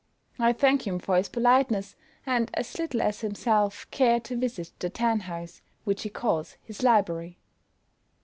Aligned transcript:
I 0.39 0.51
thank 0.51 0.87
him 0.87 0.97
for 0.97 1.15
his 1.15 1.29
politeness, 1.29 1.95
and 2.25 2.49
as 2.55 2.79
little 2.79 3.03
as 3.03 3.21
himself 3.21 3.85
care 3.91 4.19
to 4.21 4.35
visit 4.35 4.71
the 4.79 4.89
tan 4.89 5.19
house, 5.19 5.61
which 5.83 6.01
he 6.01 6.09
calls 6.09 6.57
his 6.63 6.81
library." 6.81 7.37